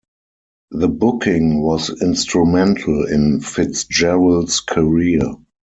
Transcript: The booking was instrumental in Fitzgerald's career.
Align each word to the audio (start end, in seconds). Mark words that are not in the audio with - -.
The 0.71 0.87
booking 0.87 1.61
was 1.61 1.91
instrumental 2.01 3.05
in 3.05 3.39
Fitzgerald's 3.39 4.59
career. 4.59 5.35